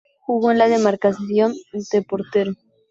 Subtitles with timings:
[0.21, 1.53] Jugó en la demarcación
[1.91, 2.53] de portero.